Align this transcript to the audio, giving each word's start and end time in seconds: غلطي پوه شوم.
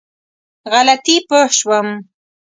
غلطي 0.73 1.15
پوه 1.27 1.43
شوم. 1.57 1.87